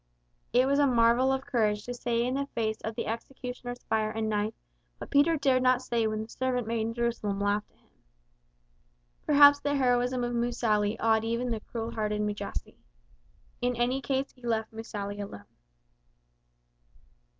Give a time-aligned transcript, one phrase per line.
[0.51, 4.09] It was a marvel of courage to say in the face of the executioner's fire
[4.09, 4.55] and knife
[4.97, 7.91] what Peter dared not say when the servant maid in Jerusalem laughed at him.
[9.27, 12.73] Perhaps the heroism of Musali awed even the cruel hearted Mujasi.
[13.61, 15.45] In any case he left Musali alone.